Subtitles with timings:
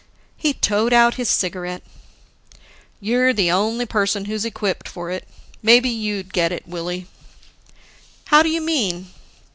[0.35, 1.83] He toed out his cigarette.
[2.99, 5.27] "You're the only person who's equipped for it.
[5.61, 7.05] Maybe you'd get it, Willie."
[8.25, 9.11] "How do you mean?"